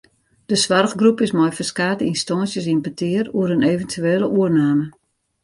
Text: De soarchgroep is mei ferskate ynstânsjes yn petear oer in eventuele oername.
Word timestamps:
De 0.49 0.55
soarchgroep 0.63 1.17
is 1.25 1.33
mei 1.37 1.51
ferskate 1.57 2.03
ynstânsjes 2.11 2.65
yn 2.73 2.83
petear 2.85 3.27
oer 3.37 3.49
in 3.55 3.67
eventuele 3.71 4.27
oername. 4.41 4.85